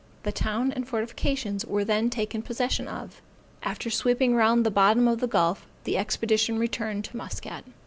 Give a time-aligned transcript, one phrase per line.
[0.23, 3.21] The town and fortifications were then taken possession of.
[3.61, 7.65] After sweeping round the bottom of the gulf, the expedition returned to Muscat.